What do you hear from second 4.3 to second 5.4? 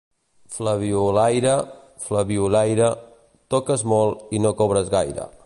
i no cobres gaire.